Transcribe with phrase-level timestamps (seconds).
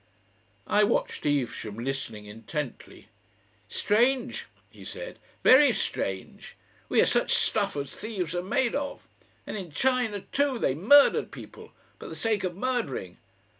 [0.65, 3.09] I watched Evesham listening intently.
[3.69, 6.55] "Strange," he said, "very strange.
[6.89, 9.07] We are such stuff as thieves are made of.
[9.45, 13.19] And in China, too, they murdered people for the sake of murdering.